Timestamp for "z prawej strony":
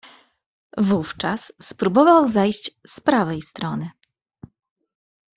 2.87-3.91